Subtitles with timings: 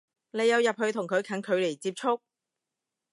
[0.31, 2.19] 你有入去同佢近距離接觸？